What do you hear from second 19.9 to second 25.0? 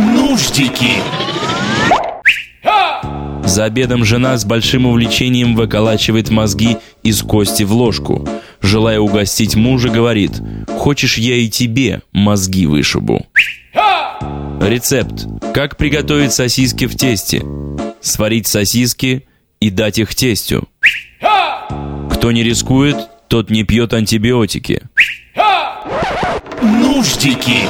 их тестю. Кто не рискует, тот не пьет антибиотики.